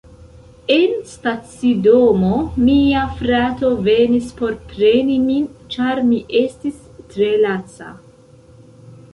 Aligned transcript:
En 0.75 0.93
stacidomo, 1.09 2.31
mia 2.69 3.03
frato 3.19 3.69
venis 3.89 4.33
por 4.41 4.57
preni 4.73 5.19
min, 5.29 5.47
ĉar 5.77 6.03
mi 6.09 6.23
estis 6.43 6.81
tre 7.13 7.33
laca. 7.47 7.93